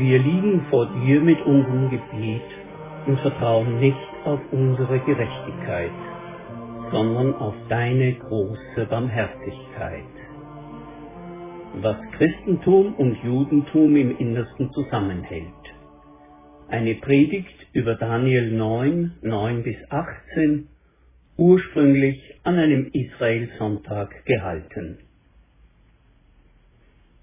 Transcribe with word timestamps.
Wir 0.00 0.18
liegen 0.18 0.62
vor 0.70 0.86
dir 1.04 1.20
mit 1.20 1.42
unserem 1.42 1.90
Gebet 1.90 2.40
und 3.06 3.20
vertrauen 3.20 3.80
nicht 3.80 3.98
auf 4.24 4.40
unsere 4.50 4.98
Gerechtigkeit, 5.00 5.90
sondern 6.90 7.34
auf 7.34 7.54
deine 7.68 8.14
große 8.14 8.86
Barmherzigkeit. 8.88 10.14
Was 11.82 11.98
Christentum 12.16 12.94
und 12.94 13.22
Judentum 13.22 13.94
im 13.94 14.16
Innersten 14.16 14.72
zusammenhält. 14.72 15.52
Eine 16.68 16.94
Predigt 16.94 17.66
über 17.74 17.94
Daniel 17.96 18.52
9, 18.52 19.18
9 19.20 19.62
bis 19.62 19.76
18, 19.90 20.66
ursprünglich 21.36 22.40
an 22.42 22.58
einem 22.58 22.90
Israelsonntag 22.90 24.24
gehalten. 24.24 25.09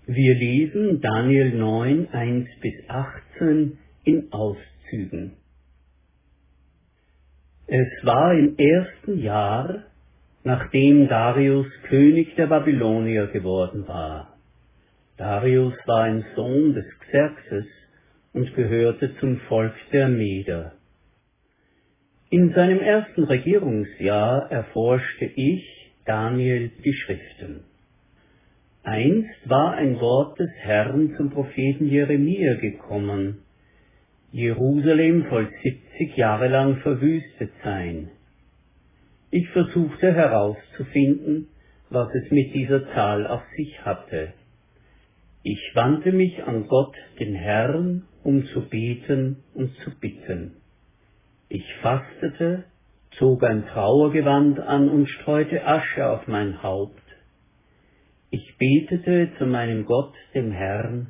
Wir 0.09 0.35
lesen 0.35 1.01
Daniel 1.01 1.53
9, 1.53 2.07
1 2.13 2.47
bis 2.61 2.75
18 2.87 3.77
in 4.05 4.31
Auszügen. 4.31 5.33
Es 7.67 7.89
war 8.03 8.33
im 8.33 8.55
ersten 8.57 9.19
Jahr, 9.19 9.83
nachdem 10.45 11.09
Darius 11.09 11.67
König 11.89 12.33
der 12.37 12.47
Babylonier 12.47 13.27
geworden 13.27 13.85
war. 13.89 14.37
Darius 15.17 15.73
war 15.85 16.03
ein 16.03 16.23
Sohn 16.37 16.73
des 16.73 16.85
Xerxes 16.99 17.65
und 18.31 18.55
gehörte 18.55 19.13
zum 19.19 19.41
Volk 19.49 19.75
der 19.91 20.07
Meder. 20.07 20.71
In 22.29 22.53
seinem 22.53 22.79
ersten 22.79 23.25
Regierungsjahr 23.25 24.49
erforschte 24.49 25.25
ich, 25.25 25.91
Daniel, 26.05 26.71
die 26.85 26.93
Schriften. 26.93 27.65
Einst 28.87 29.49
war 29.49 29.73
ein 29.73 29.99
Wort 29.99 30.39
des 30.39 30.49
Herrn 30.61 31.13
zum 31.17 31.29
Propheten 31.29 31.89
Jeremia 31.89 32.53
gekommen. 32.53 33.39
Jerusalem 34.31 35.25
soll 35.29 35.49
70 35.61 36.15
Jahre 36.15 36.47
lang 36.47 36.77
verwüstet 36.77 37.51
sein. 37.65 38.11
Ich 39.29 39.49
versuchte 39.49 40.13
herauszufinden, 40.13 41.49
was 41.89 42.07
es 42.15 42.31
mit 42.31 42.53
dieser 42.53 42.87
Zahl 42.93 43.27
auf 43.27 43.41
sich 43.57 43.83
hatte. 43.83 44.31
Ich 45.43 45.59
wandte 45.73 46.13
mich 46.13 46.41
an 46.45 46.67
Gott, 46.69 46.95
den 47.19 47.35
Herrn, 47.35 48.05
um 48.23 48.45
zu 48.45 48.69
beten 48.69 49.43
und 49.53 49.75
zu 49.83 49.91
bitten. 49.99 50.53
Ich 51.49 51.65
fastete, 51.81 52.63
zog 53.17 53.43
ein 53.43 53.65
Trauergewand 53.65 54.61
an 54.61 54.87
und 54.87 55.07
streute 55.07 55.65
Asche 55.65 56.09
auf 56.09 56.25
mein 56.27 56.63
Haupt 56.63 57.06
ich 58.29 58.57
betete 58.57 59.31
zu 59.37 59.45
meinem 59.45 59.85
Gott, 59.85 60.13
dem 60.33 60.51
Herrn, 60.51 61.07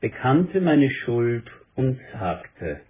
bekannte 0.00 0.60
meine 0.60 0.90
Schuld 0.90 1.44
und 1.74 1.98
sagte, 2.12 2.80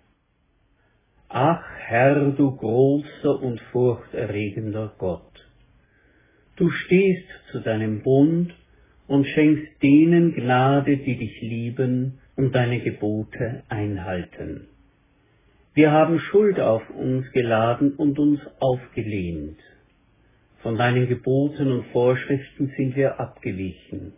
Ach 1.28 1.62
Herr, 1.78 2.30
du 2.30 2.56
großer 2.56 3.42
und 3.42 3.60
furchterregender 3.72 4.94
Gott, 4.98 5.48
du 6.56 6.70
stehst 6.70 7.28
zu 7.50 7.60
deinem 7.60 8.02
Bund 8.02 8.54
und 9.08 9.26
schenkst 9.26 9.82
denen 9.82 10.34
Gnade, 10.34 10.96
die 10.98 11.16
dich 11.16 11.40
lieben 11.40 12.18
und 12.36 12.54
deine 12.54 12.80
Gebote 12.80 13.62
einhalten. 13.68 14.68
Wir 15.74 15.90
haben 15.90 16.20
Schuld 16.20 16.58
auf 16.60 16.88
uns 16.90 17.30
geladen 17.32 17.92
und 17.96 18.18
uns 18.18 18.40
aufgelehnt. 18.60 19.58
Von 20.62 20.76
deinen 20.76 21.08
Geboten 21.08 21.70
und 21.70 21.86
Vorschriften 21.92 22.72
sind 22.76 22.96
wir 22.96 23.20
abgewichen. 23.20 24.12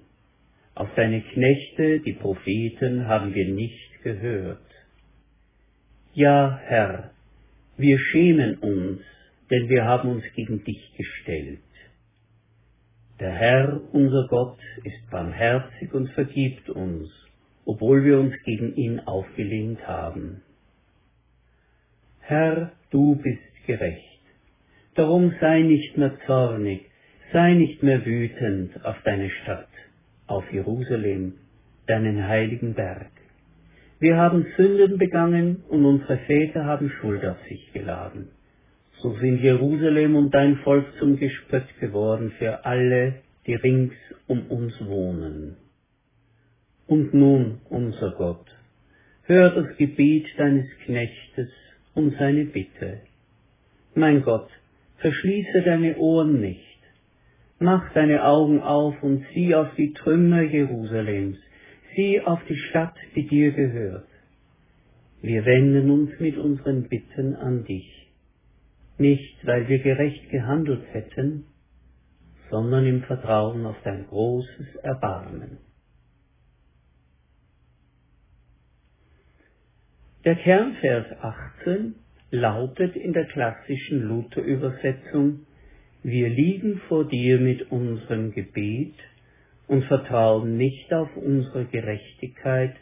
Auf 0.75 0.89
deine 0.95 1.23
Knechte, 1.23 2.01
die 2.01 2.13
Propheten, 2.13 3.07
haben 3.07 3.35
wir 3.35 3.49
nicht 3.49 4.03
gehört. 4.03 4.61
Ja, 6.15 6.61
Herr, 6.65 7.11
wir 7.77 7.99
schämen 7.99 8.59
uns, 8.59 9.01
denn 9.51 9.69
wir 9.69 9.85
haben 9.85 10.11
uns 10.11 10.25
gegen 10.35 10.65
dich 10.65 10.93
gestellt. 10.97 11.61
Der 13.21 13.33
Herr, 13.33 13.81
unser 13.93 14.29
Gott, 14.29 14.59
ist 14.85 15.11
barmherzig 15.11 15.93
und 15.93 16.09
vergibt 16.11 16.71
uns, 16.71 17.11
obwohl 17.65 18.05
wir 18.05 18.21
uns 18.21 18.35
gegen 18.45 18.77
ihn 18.77 19.01
aufgelehnt 19.01 19.87
haben. 19.87 20.43
Herr, 22.21 22.73
du 22.91 23.17
bist 23.17 23.67
gerecht. 23.67 24.08
Darum 24.99 25.33
sei 25.41 25.63
nicht 25.63 25.97
mehr 25.97 26.19
zornig, 26.27 26.91
sei 27.33 27.55
nicht 27.55 27.85
mehr 27.85 28.05
wütend 28.05 28.85
auf 28.85 28.97
deine 29.05 29.31
Stadt, 29.31 29.69
auf 30.27 30.53
Jerusalem, 30.53 31.35
deinen 31.87 32.27
heiligen 32.27 32.75
Berg. 32.75 33.13
Wir 34.01 34.17
haben 34.17 34.45
Sünden 34.57 34.99
begangen 34.99 35.63
und 35.69 35.85
unsere 35.85 36.17
Väter 36.27 36.65
haben 36.65 36.91
Schuld 36.91 37.25
auf 37.25 37.37
sich 37.49 37.73
geladen. 37.73 38.31
So 38.99 39.15
sind 39.19 39.41
Jerusalem 39.41 40.17
und 40.17 40.35
dein 40.35 40.57
Volk 40.65 40.87
zum 40.99 41.17
Gespött 41.17 41.79
geworden 41.79 42.33
für 42.37 42.65
alle, 42.65 43.21
die 43.47 43.55
rings 43.55 43.95
um 44.27 44.49
uns 44.49 44.75
wohnen. 44.85 45.59
Und 46.89 47.15
nun, 47.15 47.61
unser 47.71 48.11
Gott, 48.19 48.47
hör 49.27 49.51
das 49.51 49.77
Gebet 49.77 50.27
deines 50.37 50.67
Knechtes 50.85 51.51
und 51.95 52.17
seine 52.19 52.47
Bitte. 52.47 53.03
Mein 53.95 54.23
Gott, 54.23 54.51
verschließe 54.99 55.63
deine 55.63 55.97
Ohren 55.97 56.41
nicht. 56.41 56.79
Mach 57.59 57.93
deine 57.93 58.25
Augen 58.25 58.61
auf 58.61 59.03
und 59.03 59.25
sieh 59.35 59.55
auf 59.55 59.75
die 59.77 59.93
Trümmer 59.93 60.43
Jerusalems, 60.43 61.39
sieh 61.97 62.21
auf 62.21 62.41
die 62.49 62.57
Stadt, 62.57 62.95
die 63.17 63.27
dir 63.27 63.51
gehört. 63.53 64.09
Wir 65.21 65.45
wenden 65.45 65.91
uns 65.91 66.11
mit 66.21 66.37
unseren 66.37 66.89
Bitten 66.89 67.35
an 67.35 67.65
dich, 67.65 68.13
nicht 68.99 69.45
weil 69.45 69.69
wir 69.69 69.81
gerecht 69.81 70.31
gehandelt 70.31 70.85
hätten, 70.93 71.47
sondern 72.51 72.87
im 72.87 73.03
Vertrauen 73.03 73.67
auf 73.67 73.77
dein 73.83 74.07
großes 74.07 74.77
Erbarmen. 74.83 75.59
Der 80.25 80.37
Kernvers 80.37 81.07
18 81.21 81.95
lautet 82.31 82.95
in 82.97 83.13
der 83.13 83.25
klassischen 83.27 84.03
Luther-Übersetzung, 84.03 85.47
wir 86.03 86.29
liegen 86.29 86.81
vor 86.89 87.09
dir 87.09 87.39
mit 87.39 87.73
unserem 87.73 88.33
Gebet 88.33 88.95
und 89.67 89.85
vertrauen 89.85 90.57
nicht 90.57 90.93
auf 90.93 91.09
unsere 91.17 91.65
Gerechtigkeit, 91.65 92.77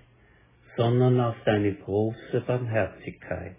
sondern 0.76 1.20
auf 1.20 1.36
deine 1.44 1.72
große 1.72 2.42
Barmherzigkeit. 2.46 3.56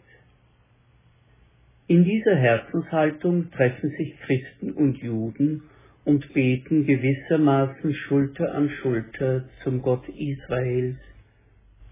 In 1.88 2.04
dieser 2.04 2.36
Herzenshaltung 2.36 3.50
treffen 3.52 3.90
sich 3.98 4.20
Christen 4.20 4.72
und 4.74 4.98
Juden 4.98 5.64
und 6.04 6.34
beten 6.34 6.86
gewissermaßen 6.86 7.94
Schulter 7.94 8.54
an 8.54 8.70
Schulter 8.82 9.46
zum 9.64 9.82
Gott 9.82 10.08
Israels, 10.10 10.98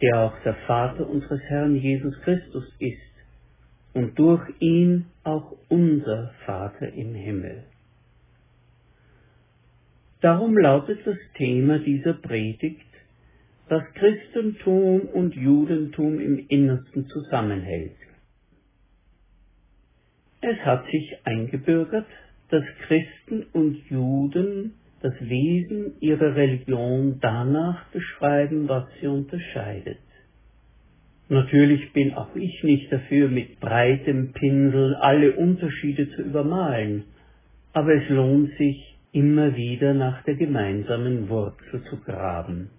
der 0.02 0.20
auch 0.20 0.38
der 0.44 0.56
Vater 0.68 1.10
unseres 1.10 1.42
Herrn 1.48 1.76
Jesus 1.76 2.14
Christus 2.22 2.66
ist 2.80 3.15
und 3.96 4.20
durch 4.20 4.44
ihn 4.60 5.06
auch 5.24 5.56
unser 5.70 6.34
Vater 6.46 6.94
im 6.94 7.16
Himmel. 7.16 7.64
Darum 10.20 10.58
lautet 10.58 11.00
das 11.06 11.18
Thema 11.36 11.80
dieser 11.80 12.14
Predigt, 12.14 12.86
was 13.70 13.84
Christentum 13.94 15.02
und 15.02 15.34
Judentum 15.34 16.20
im 16.20 16.46
Innersten 16.50 17.08
zusammenhält. 17.08 17.96
Es 20.42 20.58
hat 20.60 20.86
sich 20.92 21.18
eingebürgert, 21.24 22.06
dass 22.50 22.66
Christen 22.88 23.44
und 23.54 23.78
Juden 23.90 24.74
das 25.02 25.14
Wesen 25.22 25.94
ihrer 26.02 26.36
Religion 26.36 27.20
danach 27.22 27.86
beschreiben, 27.92 28.68
was 28.68 28.88
sie 29.00 29.08
unterscheidet. 29.08 30.00
Natürlich 31.28 31.92
bin 31.94 32.14
auch 32.14 32.36
ich 32.36 32.64
nicht 32.64 32.92
dafür, 32.92 33.30
mit 33.30 33.60
breitem 33.60 34.32
Pinsel 34.34 34.96
alle 34.96 35.34
Unterschiede 35.34 36.10
zu 36.12 36.22
übermalen, 36.22 37.06
aber 37.74 37.96
es 37.96 38.10
lohnt 38.10 38.52
sich, 38.58 38.96
immer 39.12 39.56
wieder 39.56 39.94
nach 39.94 40.24
der 40.24 40.36
gemeinsamen 40.36 41.30
Wurzel 41.30 41.84
zu 41.90 41.98
graben. 42.02 42.70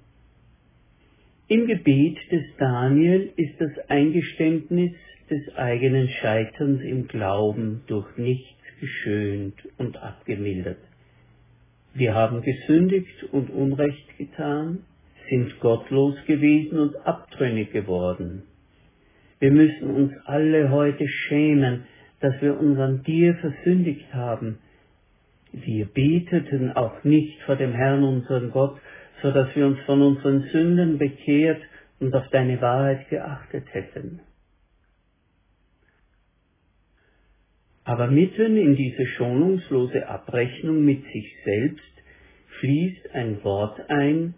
Im 1.49 1.67
Gebet 1.67 2.19
des 2.31 2.45
Daniel 2.59 3.33
ist 3.37 3.59
das 3.59 3.71
Eingeständnis 3.89 4.93
des 5.31 5.57
eigenen 5.57 6.09
Scheiterns 6.09 6.83
im 6.83 7.09
Glauben 7.09 7.83
durch 7.87 8.17
nichts 8.19 8.61
geschönt 8.81 9.55
und 9.79 9.97
abgemildert. 9.97 10.79
Wir 11.95 12.15
haben 12.15 12.43
gesündigt 12.43 13.25
und 13.33 13.49
Unrecht 13.49 14.19
getan, 14.19 14.81
sind 15.29 15.59
gottlos 15.61 16.17
gewesen 16.27 16.79
und 16.79 16.97
abtrünnig 17.07 17.73
geworden. 17.73 18.43
Wir 19.39 19.51
müssen 19.51 19.91
uns 19.91 20.13
alle 20.25 20.71
heute 20.71 21.07
schämen, 21.07 21.85
dass 22.21 22.41
wir 22.41 22.59
uns 22.59 22.79
an 22.79 23.03
dir 23.03 23.35
versündigt 23.35 24.13
haben. 24.15 24.59
Wir 25.53 25.87
beteten 25.87 26.73
auch 26.73 27.05
nicht 27.05 27.41
vor 27.43 27.57
dem 27.57 27.73
Herrn 27.73 28.03
unseren 28.03 28.51
Gott, 28.51 28.79
so 29.23 29.31
dass 29.31 29.55
wir 29.55 29.67
uns 29.67 29.79
von 29.81 30.03
unseren 30.03 30.43
Sünden 30.53 30.99
bekehrt 30.99 31.63
und 32.01 32.15
auf 32.15 32.29
deine 32.31 32.61
Wahrheit 32.61 33.09
geachtet 33.09 33.65
hätten. 33.73 34.21
Aber 37.85 38.09
mitten 38.09 38.57
in 38.57 38.75
diese 38.75 39.07
schonungslose 39.07 40.09
Abrechnung 40.09 40.85
mit 40.85 41.05
sich 41.05 41.37
selbst 41.45 42.03
fließt 42.59 43.15
ein 43.15 43.45
Wort 43.45 43.79
ein, 43.89 44.35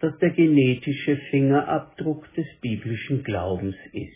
das 0.00 0.16
der 0.18 0.30
genetische 0.30 1.16
Fingerabdruck 1.30 2.32
des 2.34 2.46
biblischen 2.60 3.24
Glaubens 3.24 3.76
ist. 3.92 4.12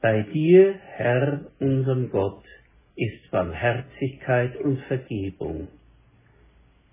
Bei 0.00 0.22
dir, 0.22 0.74
Herr, 0.96 1.46
unserem 1.58 2.10
Gott, 2.10 2.44
ist 2.96 3.30
Barmherzigkeit 3.30 4.56
und 4.56 4.78
Vergebung. 4.82 5.68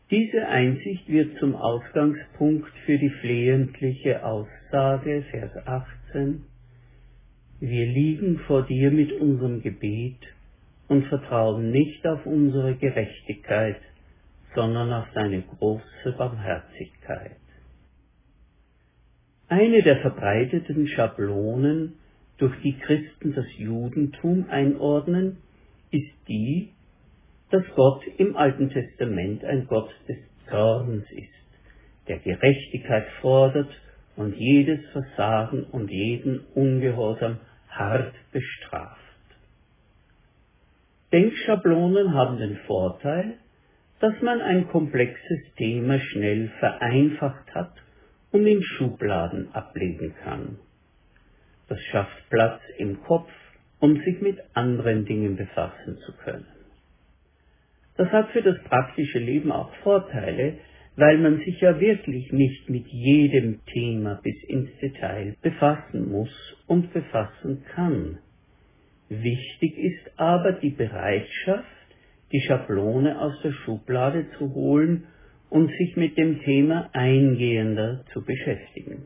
Diese 0.10 0.48
Einsicht 0.48 1.08
wird 1.10 1.38
zum 1.40 1.56
Ausgangspunkt 1.56 2.72
für 2.86 2.98
die 2.98 3.10
flehentliche 3.10 4.26
Aussage, 4.26 5.24
Vers 5.32 5.52
18. 5.66 6.44
Wir 7.60 7.86
liegen 7.86 8.40
vor 8.48 8.64
dir 8.64 8.92
mit 8.92 9.12
unserem 9.14 9.62
Gebet 9.62 10.20
und 10.88 11.06
vertrauen 11.08 11.72
nicht 11.72 12.06
auf 12.08 12.26
unsere 12.26 12.76
Gerechtigkeit, 12.76 13.78
sondern 14.56 14.92
auf 14.94 15.08
deine 15.14 15.42
große 15.42 16.12
Barmherzigkeit. 16.18 17.38
Eine 19.50 19.82
der 19.82 19.98
verbreiteten 19.98 20.88
Schablonen, 20.88 21.94
durch 22.38 22.56
die 22.62 22.78
Christen 22.78 23.34
das 23.34 23.46
Judentum 23.58 24.48
einordnen, 24.50 25.38
ist 25.92 26.12
die, 26.28 26.74
dass 27.50 27.64
Gott 27.76 28.04
im 28.18 28.36
Alten 28.36 28.70
Testament 28.70 29.44
ein 29.46 29.68
Gott 29.68 29.90
des 30.08 30.18
Zorns 30.50 31.10
ist, 31.12 31.30
der 32.08 32.20
Gerechtigkeit 32.20 33.08
fordert 33.22 33.70
und 34.16 34.36
jedes 34.36 34.80
Versagen 34.92 35.64
und 35.64 35.90
jeden 35.90 36.42
Ungehorsam 36.54 37.38
hart 37.70 38.14
bestraft. 38.32 38.98
Denkschablonen 41.14 42.14
haben 42.14 42.38
den 42.38 42.58
Vorteil, 42.68 43.38
dass 44.00 44.22
man 44.22 44.42
ein 44.42 44.68
komplexes 44.68 45.54
Thema 45.58 46.00
schnell 46.00 46.50
vereinfacht 46.60 47.54
hat 47.54 47.74
und 48.32 48.46
in 48.46 48.62
Schubladen 48.62 49.54
ablegen 49.54 50.14
kann. 50.24 50.60
Das 51.68 51.80
schafft 51.92 52.30
Platz 52.30 52.62
im 52.78 53.02
Kopf, 53.04 53.30
um 53.80 54.02
sich 54.04 54.22
mit 54.22 54.40
anderen 54.54 55.06
Dingen 55.06 55.36
befassen 55.36 55.98
zu 56.06 56.14
können. 56.24 56.46
Das 57.98 58.10
hat 58.12 58.30
für 58.32 58.44
das 58.44 58.62
praktische 58.64 59.20
Leben 59.20 59.52
auch 59.52 59.74
Vorteile, 59.84 60.60
weil 60.96 61.18
man 61.18 61.40
sich 61.40 61.60
ja 61.62 61.80
wirklich 61.80 62.32
nicht 62.32 62.70
mit 62.70 62.88
jedem 62.88 63.64
Thema 63.66 64.20
bis 64.24 64.36
ins 64.48 64.70
Detail 64.80 65.36
befassen 65.42 66.12
muss 66.12 66.64
und 66.68 66.94
befassen 66.94 67.64
kann. 67.74 68.20
Wichtig 69.10 69.78
ist 69.78 70.20
aber 70.20 70.54
die 70.54 70.72
Bereitschaft, 70.72 71.77
die 72.32 72.42
Schablone 72.42 73.20
aus 73.20 73.34
der 73.44 73.52
Schublade 73.52 74.28
zu 74.38 74.54
holen 74.54 75.06
und 75.50 75.72
sich 75.78 75.96
mit 75.96 76.18
dem 76.18 76.42
Thema 76.42 76.90
eingehender 76.94 78.04
zu 78.12 78.24
beschäftigen. 78.24 79.06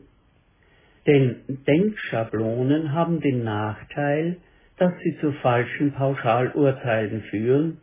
Denn 1.06 1.36
Denkschablonen 1.66 2.92
haben 2.92 3.20
den 3.20 3.44
Nachteil, 3.44 4.38
dass 4.78 4.92
sie 5.02 5.16
zu 5.20 5.32
falschen 5.34 5.92
Pauschalurteilen 5.92 7.22
führen, 7.22 7.78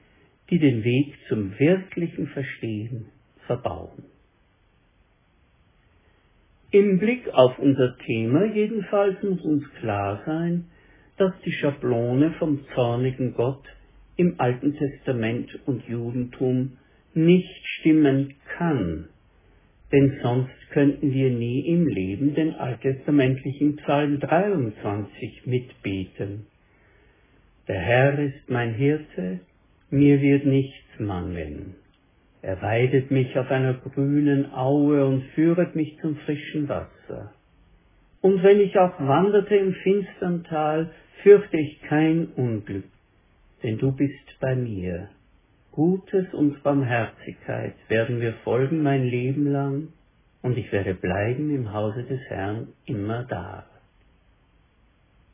die 0.50 0.60
den 0.60 0.84
Weg 0.84 1.14
zum 1.28 1.58
wirklichen 1.60 2.28
Verstehen 2.28 3.06
verbauen. 3.46 4.04
Im 6.72 7.00
Blick 7.00 7.28
auf 7.34 7.58
unser 7.58 7.98
Thema 7.98 8.46
jedenfalls 8.46 9.22
muss 9.24 9.42
uns 9.42 9.64
klar 9.80 10.22
sein, 10.26 10.66
dass 11.18 11.34
die 11.44 11.52
Schablone 11.52 12.32
vom 12.34 12.66
zornigen 12.76 13.34
Gott 13.34 13.64
im 14.19 14.36
Alten 14.38 14.75
Testament 14.75 15.57
und 15.66 15.88
Judentum 15.88 16.77
nicht 17.13 17.66
stimmen 17.80 18.36
kann, 18.57 19.07
denn 19.92 20.19
sonst 20.21 20.69
könnten 20.71 21.13
wir 21.13 21.30
nie 21.30 21.62
im 21.68 21.88
Leben 21.88 22.36
den 22.36 22.54
alttestamentlichen 22.54 23.77
Psalm 23.77 24.19
23 24.19 25.45
mitbeten. 25.45 26.47
Der 27.68 27.80
Herr 27.80 28.19
ist 28.19 28.49
mein 28.49 28.73
Hirte, 28.73 29.40
mir 29.90 30.21
wird 30.21 30.45
nichts 30.45 30.99
mangeln. 30.99 31.76
Er 32.42 32.61
weidet 32.61 33.11
mich 33.11 33.38
auf 33.38 33.49
einer 33.49 33.73
grünen 33.73 34.52
Aue 34.54 35.06
und 35.06 35.23
führet 35.33 35.76
mich 35.76 35.97
zum 36.02 36.18
frischen 36.18 36.68
Wasser. 36.68 37.33
Und 38.21 38.44
wenn 38.44 38.59
ich 38.59 38.78
auch 38.78 38.99
wanderte 38.99 39.56
im 39.56 39.73
finstern 39.73 40.44
Tal, 40.44 40.92
fürchte 41.23 41.57
ich 41.57 41.81
kein 41.83 42.28
Unglück, 42.35 42.85
denn 43.63 43.78
du 43.78 43.92
bist 43.92 44.39
bei 44.39 44.56
mir. 44.56 45.09
Gutes 45.71 46.33
und 46.33 46.61
Barmherzigkeit 46.63 47.75
werden 47.87 48.19
mir 48.19 48.33
folgen 48.44 48.83
mein 48.83 49.04
Leben 49.04 49.47
lang, 49.47 49.89
und 50.42 50.57
ich 50.57 50.71
werde 50.71 50.94
bleiben 50.94 51.54
im 51.54 51.73
Hause 51.73 52.04
des 52.04 52.21
Herrn 52.30 52.69
immer 52.85 53.23
da. 53.23 53.66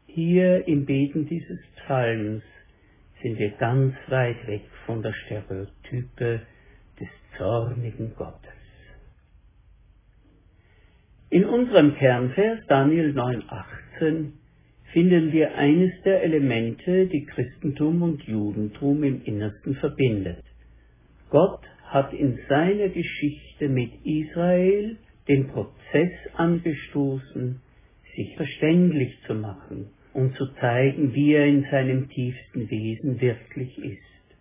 Hier 0.07 0.67
im 0.67 0.85
Beten 0.85 1.27
dieses 1.27 1.59
Psalms 1.75 2.43
sind 3.21 3.37
wir 3.37 3.51
ganz 3.51 3.95
weit 4.07 4.47
weg 4.47 4.63
von 4.85 5.01
der 5.01 5.13
Stereotype 5.13 6.41
des 6.99 7.07
zornigen 7.37 8.15
Gottes. 8.15 8.51
In 11.29 11.45
unserem 11.45 11.95
Kernvers 11.95 12.59
Daniel 12.67 13.11
9,18 13.17 14.31
finden 14.95 15.33
wir 15.33 15.55
eines 15.55 15.91
der 16.05 16.23
Elemente, 16.23 17.07
die 17.07 17.25
Christentum 17.25 18.01
und 18.01 18.23
Judentum 18.23 19.03
im 19.03 19.25
Innersten 19.25 19.75
verbindet. 19.75 20.41
Gott 21.29 21.59
hat 21.83 22.13
in 22.13 22.39
seiner 22.47 22.87
Geschichte 22.87 23.67
mit 23.67 23.91
Israel 24.05 24.95
den 25.27 25.49
Prozess 25.49 26.13
angestoßen, 26.37 27.59
sich 28.15 28.37
verständlich 28.37 29.19
zu 29.27 29.35
machen 29.35 29.87
und 30.13 30.33
zu 30.37 30.45
zeigen, 30.61 31.13
wie 31.13 31.33
er 31.33 31.45
in 31.45 31.65
seinem 31.69 32.07
tiefsten 32.07 32.71
Wesen 32.71 33.19
wirklich 33.19 33.77
ist. 33.77 34.37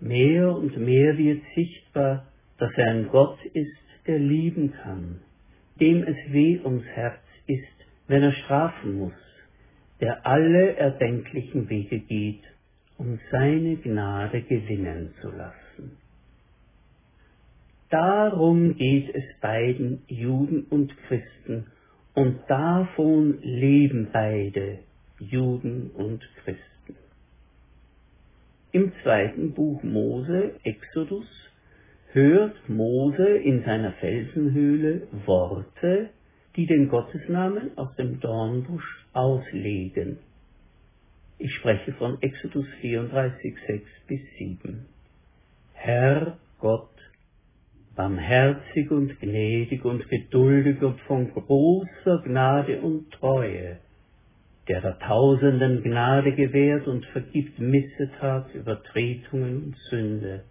Mehr 0.00 0.50
und 0.50 0.78
mehr 0.78 1.18
wird 1.18 1.42
sichtbar, 1.54 2.26
dass 2.56 2.72
er 2.78 2.86
ein 2.86 3.08
Gott 3.08 3.38
ist, 3.52 3.76
der 4.06 4.18
lieben 4.18 4.72
kann, 4.72 5.20
dem 5.78 6.04
es 6.04 6.16
weh 6.32 6.58
ums 6.64 6.86
Herz 6.86 7.20
ist, 7.46 7.64
wenn 8.06 8.22
er 8.22 8.32
strafen 8.32 8.96
muss, 8.96 9.27
der 10.00 10.26
alle 10.26 10.76
erdenklichen 10.76 11.68
Wege 11.68 11.98
geht, 11.98 12.42
um 12.96 13.18
seine 13.30 13.76
Gnade 13.76 14.42
gewinnen 14.42 15.14
zu 15.20 15.30
lassen. 15.30 15.96
Darum 17.90 18.76
geht 18.76 19.14
es 19.14 19.24
beiden 19.40 20.02
Juden 20.08 20.64
und 20.64 20.94
Christen, 21.06 21.66
und 22.14 22.40
davon 22.48 23.38
leben 23.42 24.08
beide, 24.12 24.80
Juden 25.20 25.90
und 25.94 26.20
Christen. 26.42 26.96
Im 28.72 28.92
zweiten 29.02 29.52
Buch 29.52 29.82
Mose, 29.82 30.56
Exodus, 30.64 31.26
hört 32.12 32.68
Mose 32.68 33.38
in 33.38 33.62
seiner 33.64 33.92
Felsenhöhle 33.92 35.06
Worte, 35.26 36.10
die 36.56 36.66
den 36.66 36.88
Gottesnamen 36.88 37.70
aus 37.78 37.94
dem 37.96 38.18
Dornbusch 38.20 39.06
auslegen. 39.18 40.18
Ich 41.38 41.54
spreche 41.54 41.92
von 41.94 42.20
Exodus 42.22 42.66
34, 42.80 43.54
6 43.66 43.84
bis 44.06 44.20
7. 44.38 44.86
Herr 45.72 46.38
Gott, 46.58 46.90
barmherzig 47.96 48.90
und 48.90 49.20
gnädig 49.20 49.84
und 49.84 50.08
geduldig 50.08 50.82
und 50.82 51.00
von 51.02 51.32
großer 51.32 52.22
Gnade 52.24 52.80
und 52.80 53.10
Treue, 53.12 53.78
der 54.68 54.80
der 54.80 54.98
Tausenden 54.98 55.82
Gnade 55.82 56.32
gewährt 56.32 56.86
und 56.86 57.04
vergibt 57.06 57.58
Missetat, 57.58 58.54
Übertretungen 58.54 59.64
und 59.64 59.76
Sünde. 59.90 60.44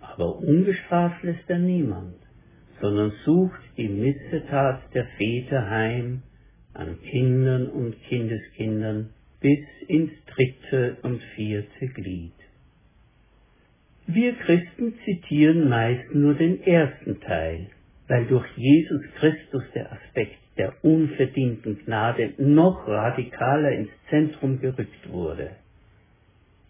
Aber 0.00 0.36
ungestraft 0.36 1.22
lässt 1.22 1.48
er 1.48 1.58
niemand 1.58 2.16
sondern 2.80 3.12
sucht 3.24 3.60
die 3.76 3.88
Missetat 3.88 4.82
der 4.94 5.06
Väter 5.16 5.70
heim 5.70 6.22
an 6.78 7.00
Kindern 7.02 7.68
und 7.68 8.00
Kindeskindern 8.08 9.10
bis 9.40 9.64
ins 9.88 10.12
dritte 10.26 10.96
und 11.02 11.22
vierte 11.34 11.88
Glied. 11.88 12.32
Wir 14.06 14.34
Christen 14.34 14.94
zitieren 15.04 15.68
meist 15.68 16.14
nur 16.14 16.34
den 16.34 16.62
ersten 16.62 17.20
Teil, 17.20 17.66
weil 18.08 18.26
durch 18.26 18.46
Jesus 18.56 19.02
Christus 19.18 19.64
der 19.74 19.92
Aspekt 19.92 20.38
der 20.56 20.72
unverdienten 20.82 21.84
Gnade 21.84 22.32
noch 22.38 22.86
radikaler 22.86 23.72
ins 23.72 23.90
Zentrum 24.08 24.60
gerückt 24.60 25.10
wurde. 25.10 25.50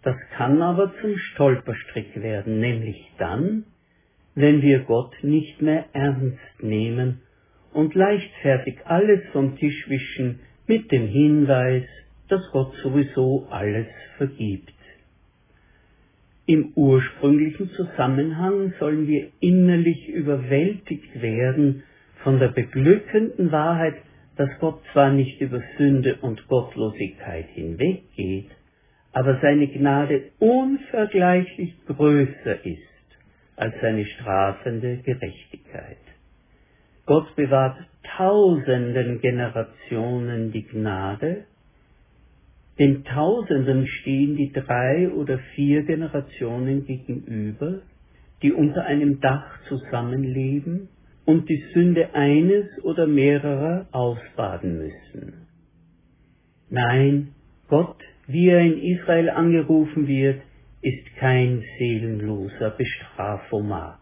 Das 0.03 0.15
kann 0.35 0.61
aber 0.61 0.93
zum 1.01 1.17
Stolperstrick 1.17 2.21
werden, 2.21 2.59
nämlich 2.59 3.11
dann, 3.17 3.65
wenn 4.35 4.61
wir 4.61 4.79
Gott 4.79 5.13
nicht 5.21 5.61
mehr 5.61 5.85
ernst 5.93 6.61
nehmen 6.61 7.21
und 7.77 7.93
leichtfertig 7.93 8.79
alles 8.85 9.21
vom 9.31 9.55
Tisch 9.55 9.87
wischen 9.87 10.39
mit 10.65 10.91
dem 10.91 11.05
Hinweis, 11.05 11.83
dass 12.27 12.41
Gott 12.51 12.73
sowieso 12.81 13.47
alles 13.51 13.85
vergibt. 14.17 14.73
Im 16.47 16.71
ursprünglichen 16.73 17.69
Zusammenhang 17.69 18.73
sollen 18.79 19.07
wir 19.07 19.27
innerlich 19.41 20.09
überwältigt 20.09 21.21
werden 21.21 21.83
von 22.23 22.39
der 22.39 22.47
beglückenden 22.47 23.51
Wahrheit, 23.51 23.97
dass 24.37 24.49
Gott 24.59 24.81
zwar 24.91 25.11
nicht 25.11 25.39
über 25.39 25.61
Sünde 25.77 26.15
und 26.21 26.47
Gottlosigkeit 26.47 27.45
hinweggeht, 27.53 28.49
aber 29.13 29.39
seine 29.39 29.67
Gnade 29.67 30.31
unvergleichlich 30.39 31.75
größer 31.85 32.65
ist 32.65 32.81
als 33.55 33.75
seine 33.81 34.05
strafende 34.05 34.97
Gerechtigkeit. 34.97 36.06
Gott 37.07 37.35
bewahrt 37.35 37.77
tausenden 38.17 39.19
Generationen 39.21 40.51
die 40.51 40.67
Gnade, 40.67 41.45
den 42.79 43.03
Tausenden 43.05 43.87
stehen 43.87 44.35
die 44.35 44.51
drei 44.51 45.09
oder 45.09 45.39
vier 45.55 45.83
Generationen 45.83 46.85
gegenüber, 46.85 47.79
die 48.43 48.51
unter 48.53 48.85
einem 48.85 49.19
Dach 49.19 49.59
zusammenleben 49.67 50.89
und 51.25 51.49
die 51.49 51.63
Sünde 51.73 52.13
eines 52.13 52.65
oder 52.83 53.07
mehrerer 53.07 53.87
ausbaden 53.91 54.77
müssen. 54.77 55.47
Nein, 56.69 57.29
Gott, 57.67 57.97
wie 58.27 58.49
er 58.49 58.59
in 58.59 58.79
Israel 58.79 59.29
angerufen 59.29 60.07
wird, 60.07 60.41
ist 60.81 61.15
kein 61.15 61.63
seelenloser 61.79 62.69
Bestrafomat. 62.71 63.99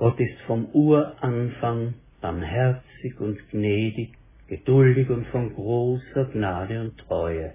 Gott 0.00 0.18
ist 0.18 0.40
vom 0.46 0.64
Uranfang 0.72 1.92
barmherzig 2.22 3.20
und 3.20 3.36
gnädig, 3.50 4.14
geduldig 4.48 5.10
und 5.10 5.26
von 5.26 5.52
großer 5.52 6.24
Gnade 6.32 6.80
und 6.80 6.96
Treue. 6.96 7.52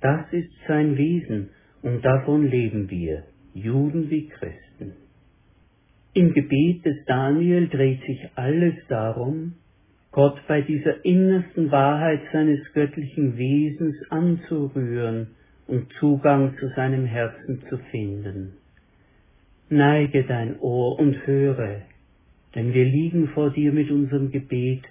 Das 0.00 0.26
ist 0.32 0.50
sein 0.66 0.96
Wesen 0.98 1.50
und 1.82 2.04
davon 2.04 2.48
leben 2.48 2.90
wir, 2.90 3.22
Juden 3.54 4.10
wie 4.10 4.26
Christen. 4.26 4.94
Im 6.14 6.34
Gebet 6.34 6.84
des 6.84 6.96
Daniel 7.06 7.68
dreht 7.68 8.00
sich 8.00 8.28
alles 8.34 8.74
darum, 8.88 9.54
Gott 10.10 10.40
bei 10.48 10.62
dieser 10.62 11.04
innersten 11.04 11.70
Wahrheit 11.70 12.22
seines 12.32 12.58
göttlichen 12.72 13.38
Wesens 13.38 13.94
anzurühren 14.10 15.28
und 15.68 15.92
Zugang 16.00 16.56
zu 16.58 16.66
seinem 16.74 17.04
Herzen 17.04 17.62
zu 17.68 17.78
finden. 17.92 18.54
Neige 19.74 20.22
dein 20.22 20.60
Ohr 20.60 21.00
und 21.00 21.26
höre, 21.26 21.82
denn 22.54 22.72
wir 22.72 22.84
liegen 22.84 23.28
vor 23.30 23.50
dir 23.50 23.72
mit 23.72 23.90
unserem 23.90 24.30
Gebet 24.30 24.84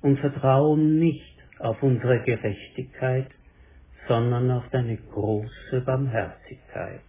und 0.00 0.20
vertrauen 0.20 1.00
nicht 1.00 1.34
auf 1.58 1.82
unsere 1.82 2.20
Gerechtigkeit, 2.22 3.26
sondern 4.06 4.48
auf 4.52 4.62
deine 4.70 4.96
große 4.96 5.80
Barmherzigkeit. 5.84 7.00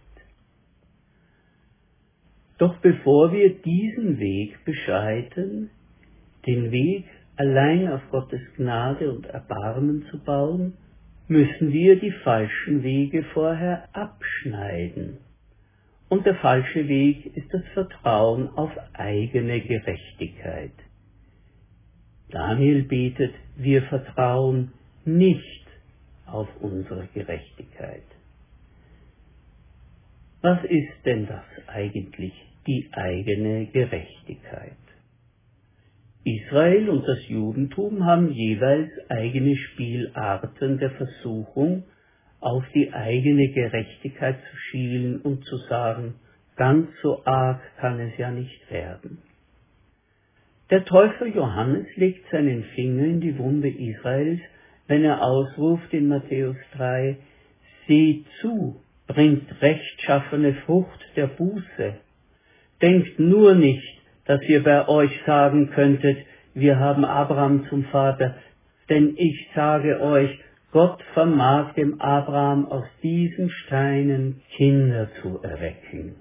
Doch 2.58 2.76
bevor 2.78 3.32
wir 3.32 3.54
diesen 3.62 4.18
Weg 4.18 4.64
beschreiten, 4.64 5.70
den 6.48 6.72
Weg 6.72 7.04
allein 7.36 7.88
auf 7.92 8.02
Gottes 8.10 8.42
Gnade 8.56 9.08
und 9.12 9.26
Erbarmen 9.26 10.04
zu 10.10 10.18
bauen, 10.18 10.74
müssen 11.28 11.72
wir 11.72 12.00
die 12.00 12.12
falschen 12.24 12.82
Wege 12.82 13.22
vorher 13.32 13.88
abschneiden. 13.92 15.18
Und 16.10 16.26
der 16.26 16.34
falsche 16.34 16.88
Weg 16.88 17.36
ist 17.36 17.54
das 17.54 17.62
Vertrauen 17.72 18.48
auf 18.56 18.72
eigene 18.94 19.60
Gerechtigkeit. 19.60 20.72
Daniel 22.30 22.82
betet, 22.82 23.32
wir 23.56 23.82
vertrauen 23.84 24.72
nicht 25.04 25.66
auf 26.26 26.48
unsere 26.60 27.06
Gerechtigkeit. 27.14 28.02
Was 30.42 30.64
ist 30.64 31.04
denn 31.04 31.28
das 31.28 31.44
eigentlich, 31.68 32.32
die 32.66 32.88
eigene 32.92 33.66
Gerechtigkeit? 33.66 34.72
Israel 36.24 36.88
und 36.88 37.06
das 37.06 37.28
Judentum 37.28 38.04
haben 38.04 38.32
jeweils 38.32 38.90
eigene 39.08 39.56
Spielarten 39.56 40.78
der 40.78 40.90
Versuchung, 40.90 41.84
auf 42.40 42.64
die 42.74 42.92
eigene 42.92 43.48
Gerechtigkeit 43.48 44.36
zu 44.50 44.56
schielen 44.56 45.20
und 45.20 45.44
zu 45.44 45.56
sagen, 45.68 46.14
ganz 46.56 46.88
so 47.02 47.22
arg 47.24 47.60
kann 47.78 48.00
es 48.00 48.16
ja 48.18 48.30
nicht 48.30 48.70
werden. 48.70 49.18
Der 50.70 50.84
Täufer 50.84 51.26
Johannes 51.26 51.86
legt 51.96 52.30
seinen 52.30 52.64
Finger 52.74 53.04
in 53.04 53.20
die 53.20 53.36
Wunde 53.38 53.68
Israels, 53.68 54.40
wenn 54.86 55.04
er 55.04 55.22
ausruft 55.22 55.92
in 55.92 56.08
Matthäus 56.08 56.56
3, 56.76 57.16
Seht 57.86 58.24
zu, 58.40 58.80
bringt 59.08 59.60
rechtschaffene 59.60 60.54
Frucht 60.66 61.00
der 61.16 61.26
Buße. 61.26 61.94
Denkt 62.80 63.18
nur 63.18 63.54
nicht, 63.54 64.00
dass 64.26 64.40
ihr 64.42 64.62
bei 64.62 64.86
euch 64.86 65.10
sagen 65.26 65.70
könntet, 65.70 66.18
wir 66.54 66.78
haben 66.78 67.04
Abraham 67.04 67.66
zum 67.68 67.84
Vater, 67.86 68.36
denn 68.88 69.14
ich 69.16 69.48
sage 69.54 70.00
euch, 70.00 70.38
Gott 70.72 71.02
vermag 71.14 71.74
dem 71.74 72.00
Abraham 72.00 72.66
aus 72.66 72.84
diesen 73.02 73.50
Steinen 73.50 74.40
Kinder 74.56 75.08
zu 75.20 75.40
erwecken. 75.42 76.14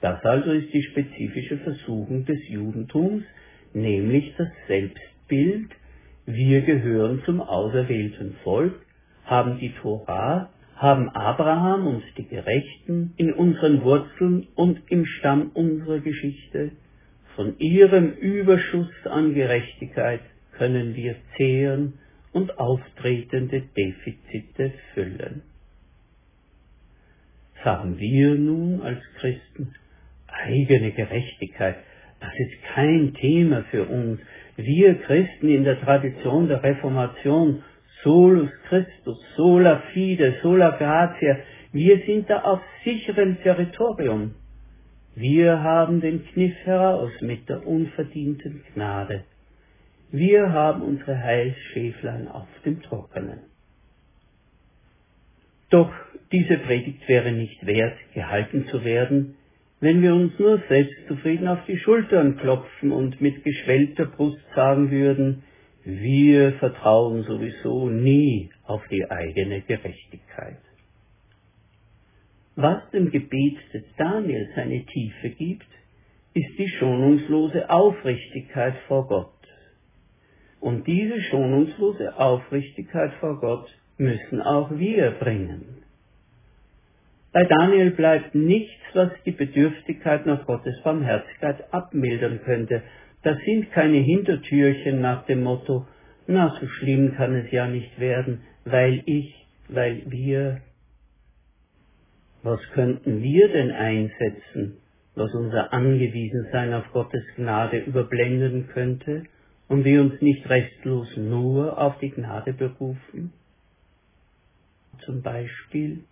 Das 0.00 0.24
also 0.24 0.52
ist 0.52 0.72
die 0.72 0.84
spezifische 0.84 1.58
Versuchung 1.58 2.24
des 2.24 2.38
Judentums, 2.48 3.24
nämlich 3.74 4.32
das 4.38 4.48
Selbstbild, 4.68 5.70
wir 6.26 6.60
gehören 6.60 7.22
zum 7.24 7.40
auserwählten 7.40 8.36
Volk, 8.44 8.74
haben 9.24 9.58
die 9.58 9.72
Torah, 9.82 10.50
haben 10.76 11.08
Abraham 11.08 11.88
und 11.88 12.04
die 12.16 12.28
Gerechten 12.28 13.12
in 13.16 13.32
unseren 13.32 13.82
Wurzeln 13.82 14.46
und 14.54 14.80
im 14.88 15.04
Stamm 15.04 15.50
unserer 15.54 15.98
Geschichte, 15.98 16.70
von 17.34 17.58
ihrem 17.58 18.12
Überschuss 18.12 18.90
an 19.04 19.34
Gerechtigkeit 19.34 20.20
können 20.52 20.94
wir 20.94 21.16
zehren 21.36 21.94
und 22.32 22.58
auftretende 22.58 23.62
Defizite 23.76 24.72
füllen. 24.94 25.42
Sagen 27.64 27.98
wir 27.98 28.34
nun 28.34 28.82
als 28.82 29.00
Christen, 29.18 29.74
eigene 30.28 30.92
Gerechtigkeit, 30.92 31.76
das 32.20 32.32
ist 32.38 32.62
kein 32.74 33.14
Thema 33.14 33.64
für 33.70 33.84
uns. 33.84 34.20
Wir 34.56 34.94
Christen 35.02 35.48
in 35.48 35.64
der 35.64 35.80
Tradition 35.80 36.48
der 36.48 36.62
Reformation, 36.62 37.62
solus 38.02 38.50
Christus, 38.68 39.18
sola 39.36 39.82
fide, 39.92 40.36
sola 40.42 40.70
gratia, 40.70 41.38
wir 41.72 41.98
sind 42.06 42.30
da 42.30 42.42
auf 42.42 42.60
sicherem 42.84 43.40
Territorium. 43.42 44.34
Wir 45.14 45.62
haben 45.62 46.00
den 46.00 46.24
Kniff 46.26 46.54
heraus 46.64 47.12
mit 47.20 47.48
der 47.48 47.66
unverdienten 47.66 48.62
Gnade. 48.74 49.24
Wir 50.10 50.52
haben 50.52 50.82
unsere 50.82 51.22
Heilsschäflein 51.22 52.28
auf 52.28 52.48
dem 52.64 52.80
Trockenen. 52.82 53.40
Doch 55.70 55.92
diese 56.32 56.56
Predigt 56.58 57.06
wäre 57.08 57.32
nicht 57.32 57.66
wert, 57.66 57.96
gehalten 58.14 58.66
zu 58.68 58.84
werden, 58.84 59.34
wenn 59.80 60.02
wir 60.02 60.14
uns 60.14 60.38
nur 60.38 60.60
selbstzufrieden 60.68 61.46
auf 61.46 61.64
die 61.66 61.78
Schultern 61.78 62.36
klopfen 62.38 62.90
und 62.90 63.20
mit 63.20 63.44
geschwellter 63.44 64.06
Brust 64.06 64.42
sagen 64.54 64.90
würden, 64.90 65.44
wir 65.84 66.52
vertrauen 66.54 67.22
sowieso 67.24 67.88
nie 67.88 68.50
auf 68.64 68.82
die 68.88 69.08
eigene 69.10 69.60
Gerechtigkeit. 69.60 70.58
Was 72.56 72.90
dem 72.90 73.10
Gebet 73.10 73.56
des 73.72 73.84
Daniel 73.96 74.48
seine 74.56 74.84
Tiefe 74.84 75.30
gibt, 75.30 75.68
ist 76.34 76.58
die 76.58 76.68
schonungslose 76.68 77.70
Aufrichtigkeit 77.70 78.74
vor 78.88 79.06
Gott. 79.06 79.37
Und 80.60 80.86
diese 80.86 81.20
schonungslose 81.22 82.18
Aufrichtigkeit 82.18 83.12
vor 83.20 83.40
Gott 83.40 83.68
müssen 83.96 84.42
auch 84.42 84.70
wir 84.72 85.12
bringen. 85.12 85.82
Bei 87.32 87.44
Daniel 87.44 87.90
bleibt 87.90 88.34
nichts, 88.34 88.74
was 88.94 89.10
die 89.24 89.32
Bedürftigkeit 89.32 90.26
nach 90.26 90.46
Gottes 90.46 90.80
Barmherzigkeit 90.82 91.72
abmildern 91.72 92.40
könnte. 92.44 92.82
Das 93.22 93.38
sind 93.44 93.70
keine 93.72 93.98
Hintertürchen 93.98 95.00
nach 95.00 95.26
dem 95.26 95.42
Motto, 95.42 95.86
na, 96.26 96.54
so 96.60 96.66
schlimm 96.66 97.14
kann 97.14 97.34
es 97.34 97.50
ja 97.50 97.66
nicht 97.66 97.98
werden, 97.98 98.42
weil 98.64 99.02
ich, 99.06 99.34
weil 99.68 100.02
wir. 100.06 100.60
Was 102.42 102.60
könnten 102.74 103.22
wir 103.22 103.48
denn 103.48 103.70
einsetzen, 103.70 104.78
was 105.14 105.32
unser 105.34 105.72
Angewiesensein 105.72 106.74
auf 106.74 106.84
Gottes 106.92 107.22
Gnade 107.36 107.78
überblenden 107.78 108.68
könnte 108.68 109.24
und 109.68 109.84
wir 109.84 110.00
uns 110.00 110.20
nicht 110.20 110.48
restlos 110.48 111.16
nur 111.16 111.78
auf 111.78 111.98
die 111.98 112.10
Gnade 112.10 112.52
berufen? 112.52 113.32
Zum 115.04 115.22
Beispiel 115.22 116.04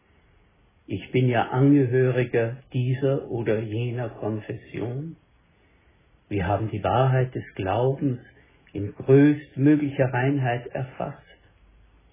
ich 0.89 1.11
bin 1.11 1.29
ja 1.29 1.49
Angehöriger 1.49 2.59
dieser 2.73 3.29
oder 3.29 3.59
jener 3.61 4.09
Konfession, 4.09 5.17
Wir 6.29 6.47
haben 6.47 6.71
die 6.71 6.83
Wahrheit 6.83 7.35
des 7.37 7.45
Glaubens 7.55 8.19
in 8.73 8.93
größtmöglicher 8.95 10.13
Reinheit 10.13 10.67
erfasst. 10.69 11.23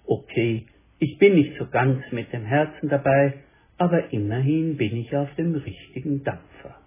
Okay, 0.06 0.66
ich 1.00 1.18
bin 1.18 1.34
nicht 1.34 1.58
so 1.58 1.66
ganz 1.66 2.00
mit 2.12 2.32
dem 2.32 2.44
Herzen 2.44 2.88
dabei, 2.88 3.42
aber 3.76 4.12
immerhin 4.12 4.76
bin 4.76 4.96
ich 4.96 5.14
auf 5.16 5.34
dem 5.34 5.56
richtigen 5.56 6.22
Dampfer. 6.22 6.78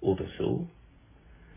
Oder 0.00 0.26
so? 0.36 0.68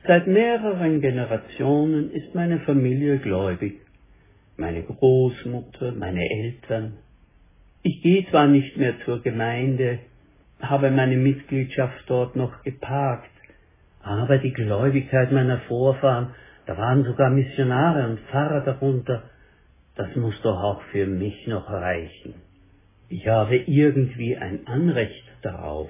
Seit 0.07 0.27
mehreren 0.27 1.01
Generationen 1.01 2.11
ist 2.11 2.33
meine 2.33 2.59
Familie 2.59 3.19
gläubig, 3.19 3.81
meine 4.55 4.83
Großmutter, 4.83 5.91
meine 5.91 6.21
Eltern. 6.21 6.93
Ich 7.83 8.01
gehe 8.01 8.25
zwar 8.29 8.47
nicht 8.47 8.77
mehr 8.77 8.93
zur 9.03 9.21
Gemeinde, 9.21 9.99
habe 10.61 10.89
meine 10.89 11.17
Mitgliedschaft 11.17 12.05
dort 12.07 12.37
noch 12.37 12.63
geparkt, 12.63 13.29
aber 14.01 14.37
die 14.37 14.53
Gläubigkeit 14.53 15.33
meiner 15.33 15.59
Vorfahren, 15.67 16.33
da 16.65 16.77
waren 16.77 17.03
sogar 17.03 17.29
Missionare 17.29 18.07
und 18.07 18.19
Pfarrer 18.31 18.61
darunter, 18.61 19.23
das 19.95 20.15
muss 20.15 20.41
doch 20.43 20.61
auch 20.63 20.81
für 20.91 21.07
mich 21.07 21.45
noch 21.45 21.69
reichen. 21.69 22.35
Ich 23.09 23.27
habe 23.27 23.57
irgendwie 23.57 24.37
ein 24.37 24.65
Anrecht 24.65 25.25
darauf, 25.41 25.89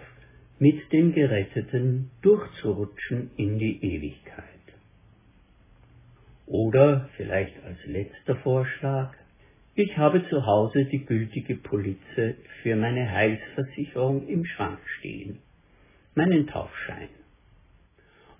mit 0.60 0.92
den 0.92 1.14
Geretteten 1.14 2.12
durchzurutschen 2.22 3.32
in 3.38 3.58
die 3.60 3.84
Ewigkeit. 3.84 4.46
Oder 6.46 7.10
vielleicht 7.16 7.56
als 7.64 7.78
letzter 7.86 8.36
Vorschlag, 8.38 9.14
ich 9.76 9.98
habe 9.98 10.28
zu 10.30 10.46
Hause 10.46 10.86
die 10.86 11.06
gültige 11.06 11.56
Polize 11.56 12.36
für 12.62 12.76
meine 12.76 13.10
Heilsversicherung 13.10 14.28
im 14.28 14.44
Schrank 14.46 14.80
stehen, 14.98 15.40
meinen 16.16 16.48
Taufschein. 16.48 17.08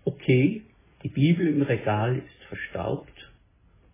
Okay, 0.04 0.64
die 1.04 1.10
Bibel 1.10 1.48
im 1.48 1.62
Regal 1.62 2.18
ist 2.18 2.44
verstaubt 2.50 3.32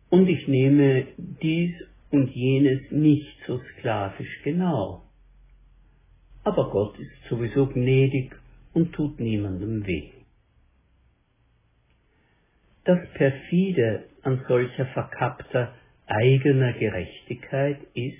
und 0.10 0.28
ich 0.28 0.48
nehme 0.48 1.06
dies 1.18 1.76
und 2.10 2.30
jenes 2.30 2.90
nicht 2.90 3.38
so 3.46 3.60
sklavisch 3.60 4.42
genau. 4.44 5.05
Aber 6.46 6.70
Gott 6.70 6.98
ist 7.00 7.12
sowieso 7.30 7.68
gnädig 7.68 8.34
und 8.74 8.94
tut 8.94 9.20
niemandem 9.20 9.86
weh. 9.86 10.12
Das 12.86 13.00
perfide 13.16 14.06
an 14.22 14.46
solcher 14.48 14.86
verkappter 14.86 15.74
eigener 16.06 16.74
Gerechtigkeit 16.74 17.80
ist, 17.96 18.16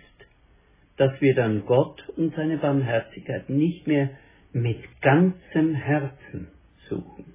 dass 0.98 1.22
wir 1.22 1.36
dann 1.36 1.66
Gott 1.66 2.08
und 2.18 2.36
seine 2.36 2.58
Barmherzigkeit 2.58 3.48
nicht 3.50 3.86
mehr 3.86 4.10
mit 4.54 4.80
ganzem 5.02 5.76
Herzen 5.76 6.48
suchen. 6.90 7.26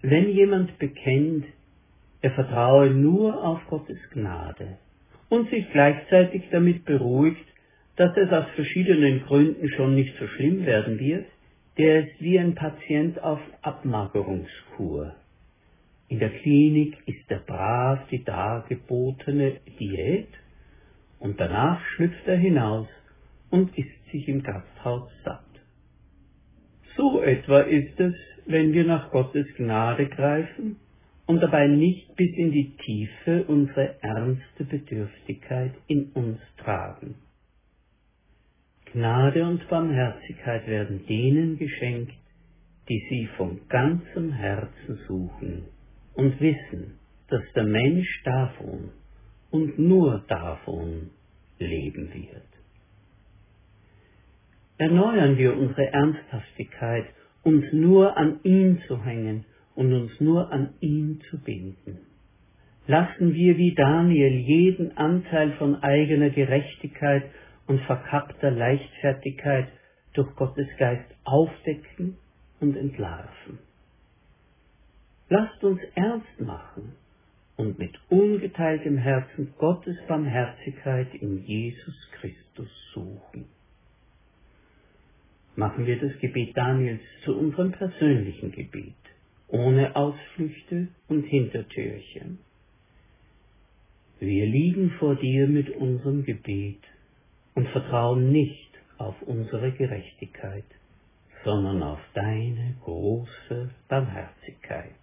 Wenn 0.00 0.30
jemand 0.30 0.78
bekennt, 0.78 1.44
er 2.22 2.30
vertraue 2.30 2.90
nur 2.90 3.44
auf 3.44 3.60
Gottes 3.66 3.98
Gnade, 4.12 4.78
und 5.28 5.48
sich 5.50 5.70
gleichzeitig 5.70 6.44
damit 6.50 6.84
beruhigt, 6.84 7.46
dass 7.96 8.16
es 8.16 8.30
aus 8.32 8.46
verschiedenen 8.54 9.24
Gründen 9.24 9.68
schon 9.70 9.94
nicht 9.94 10.14
so 10.18 10.26
schlimm 10.26 10.64
werden 10.66 10.98
wird, 10.98 11.26
der 11.76 12.06
ist 12.06 12.20
wie 12.20 12.38
ein 12.38 12.54
Patient 12.54 13.22
auf 13.22 13.40
Abmagerungskur. 13.62 15.14
In 16.08 16.18
der 16.18 16.30
Klinik 16.30 16.96
ist 17.06 17.30
er 17.30 17.38
brav 17.38 18.00
die 18.10 18.24
dargebotene 18.24 19.60
Diät 19.78 20.28
und 21.20 21.38
danach 21.38 21.80
schlüpft 21.94 22.26
er 22.26 22.36
hinaus 22.36 22.88
und 23.50 23.76
isst 23.78 24.10
sich 24.10 24.28
im 24.28 24.42
Gasthaus 24.42 25.08
satt. 25.24 25.44
So 26.96 27.22
etwa 27.22 27.60
ist 27.60 27.98
es, 28.00 28.14
wenn 28.46 28.72
wir 28.72 28.84
nach 28.84 29.10
Gottes 29.10 29.46
Gnade 29.56 30.08
greifen 30.08 30.76
und 31.26 31.40
dabei 31.40 31.68
nicht 31.68 32.16
bis 32.16 32.36
in 32.36 32.50
die 32.50 32.76
Tiefe 32.76 33.44
unsere 33.44 34.02
ernste 34.02 34.64
Bedürftigkeit 34.64 35.72
in 35.86 36.10
uns 36.12 36.40
tragen. 36.58 37.14
Gnade 38.92 39.46
und 39.46 39.68
Barmherzigkeit 39.68 40.66
werden 40.66 41.06
denen 41.06 41.58
geschenkt, 41.58 42.12
die 42.88 43.06
sie 43.08 43.28
von 43.36 43.60
ganzem 43.68 44.32
Herzen 44.32 44.98
suchen 45.06 45.62
und 46.14 46.40
wissen, 46.40 46.98
dass 47.28 47.42
der 47.54 47.64
Mensch 47.64 48.22
davon 48.24 48.90
und 49.50 49.78
nur 49.78 50.24
davon 50.28 51.10
leben 51.58 52.12
wird. 52.12 52.42
Erneuern 54.78 55.36
wir 55.38 55.56
unsere 55.56 55.92
Ernsthaftigkeit, 55.92 57.06
uns 57.42 57.64
nur 57.72 58.16
an 58.16 58.40
ihn 58.42 58.80
zu 58.88 59.04
hängen 59.04 59.44
und 59.74 59.92
uns 59.92 60.10
nur 60.20 60.50
an 60.50 60.70
ihn 60.80 61.20
zu 61.30 61.38
binden. 61.38 61.98
Lassen 62.86 63.34
wir 63.34 63.56
wie 63.56 63.74
Daniel 63.74 64.32
jeden 64.32 64.96
Anteil 64.96 65.52
von 65.52 65.76
eigener 65.82 66.30
Gerechtigkeit 66.30 67.24
und 67.70 67.80
verkappter 67.82 68.50
Leichtfertigkeit 68.50 69.68
durch 70.14 70.34
Gottes 70.34 70.66
Geist 70.76 71.08
aufdecken 71.22 72.16
und 72.58 72.76
entlarven. 72.76 73.60
Lasst 75.28 75.62
uns 75.62 75.80
ernst 75.94 76.40
machen 76.40 76.96
und 77.56 77.78
mit 77.78 77.96
ungeteiltem 78.08 78.96
Herzen 78.98 79.54
Gottes 79.56 79.96
Barmherzigkeit 80.08 81.14
in 81.14 81.44
Jesus 81.44 81.94
Christus 82.18 82.68
suchen. 82.92 83.44
Machen 85.54 85.86
wir 85.86 86.00
das 86.00 86.18
Gebet 86.18 86.56
Daniels 86.56 87.02
zu 87.24 87.38
unserem 87.38 87.70
persönlichen 87.70 88.50
Gebet 88.50 88.94
ohne 89.46 89.94
Ausflüchte 89.94 90.88
und 91.06 91.22
Hintertürchen. 91.22 92.40
Wir 94.18 94.46
liegen 94.46 94.90
vor 94.98 95.14
dir 95.14 95.46
mit 95.46 95.70
unserem 95.70 96.24
Gebet 96.24 96.82
und 97.54 97.68
vertrauen 97.68 98.30
nicht 98.32 98.70
auf 98.98 99.14
unsere 99.22 99.72
Gerechtigkeit, 99.72 100.64
sondern 101.44 101.82
auf 101.82 102.00
deine 102.14 102.76
große 102.84 103.70
Barmherzigkeit. 103.88 104.94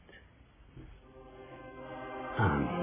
Amen. 2.37 2.76